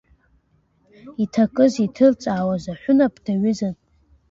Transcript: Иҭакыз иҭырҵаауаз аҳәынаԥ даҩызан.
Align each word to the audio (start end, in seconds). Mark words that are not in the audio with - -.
Иҭакыз 1.23 1.73
иҭырҵаауаз 1.85 2.63
аҳәынаԥ 2.73 3.15
даҩызан. 3.23 3.75